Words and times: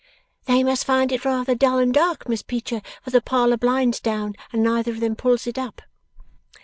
'They 0.45 0.63
must 0.63 0.83
find 0.83 1.11
it 1.11 1.23
rather 1.25 1.53
dull 1.53 1.77
and 1.77 1.93
dark, 1.93 2.27
Miss 2.27 2.41
Peecher, 2.41 2.81
for 3.03 3.11
the 3.11 3.21
parlour 3.21 3.55
blind's 3.57 3.99
down, 3.99 4.33
and 4.51 4.63
neither 4.63 4.89
of 4.89 4.99
them 4.99 5.15
pulls 5.15 5.45
it 5.45 5.59
up. 5.59 5.83